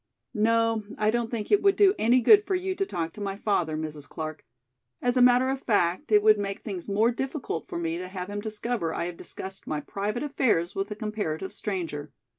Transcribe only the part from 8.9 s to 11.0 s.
I have discussed my private affairs with a